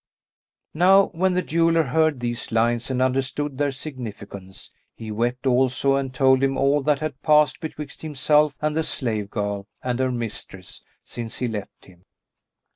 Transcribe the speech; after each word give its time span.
Now 0.73 1.09
when 1.09 1.35
the 1.35 1.43
jeweller 1.43 1.83
heard 1.83 2.19
these 2.21 2.51
lines 2.51 2.89
and 2.89 3.03
understood 3.03 3.59
their 3.59 3.71
significance, 3.71 4.71
he 4.95 5.11
wept 5.11 5.45
also 5.45 5.95
and 5.95 6.11
told 6.11 6.41
him 6.41 6.57
all 6.57 6.81
that 6.81 6.97
had 7.01 7.21
passed 7.21 7.59
betwixt 7.59 8.01
himself 8.01 8.55
and 8.61 8.75
the 8.75 8.81
slave 8.81 9.29
girl 9.29 9.67
and 9.83 9.99
her 9.99 10.11
mistress 10.11 10.81
since 11.03 11.37
he 11.37 11.47
left 11.47 11.85
him. 11.85 12.05